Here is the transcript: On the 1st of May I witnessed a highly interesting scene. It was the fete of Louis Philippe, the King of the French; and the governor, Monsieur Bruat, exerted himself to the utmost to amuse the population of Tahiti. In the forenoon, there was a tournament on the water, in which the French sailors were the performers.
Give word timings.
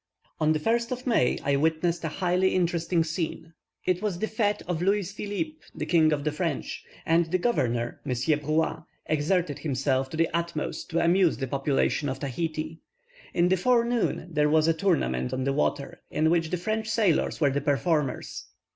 On 0.39 0.51
the 0.51 0.59
1st 0.59 0.89
of 0.91 1.05
May 1.05 1.37
I 1.43 1.55
witnessed 1.57 2.03
a 2.03 2.07
highly 2.07 2.55
interesting 2.55 3.03
scene. 3.03 3.53
It 3.85 4.01
was 4.01 4.17
the 4.17 4.27
fete 4.27 4.63
of 4.67 4.81
Louis 4.81 5.11
Philippe, 5.11 5.59
the 5.75 5.85
King 5.85 6.11
of 6.11 6.23
the 6.23 6.31
French; 6.31 6.83
and 7.05 7.27
the 7.27 7.37
governor, 7.37 8.01
Monsieur 8.03 8.37
Bruat, 8.37 8.83
exerted 9.05 9.59
himself 9.59 10.09
to 10.09 10.17
the 10.17 10.27
utmost 10.33 10.89
to 10.89 11.05
amuse 11.05 11.37
the 11.37 11.45
population 11.45 12.09
of 12.09 12.17
Tahiti. 12.19 12.79
In 13.35 13.49
the 13.49 13.57
forenoon, 13.57 14.27
there 14.31 14.49
was 14.49 14.67
a 14.67 14.73
tournament 14.73 15.33
on 15.33 15.43
the 15.43 15.53
water, 15.53 16.01
in 16.09 16.31
which 16.31 16.49
the 16.49 16.57
French 16.57 16.89
sailors 16.89 17.39
were 17.39 17.51
the 17.51 17.61
performers. 17.61 18.47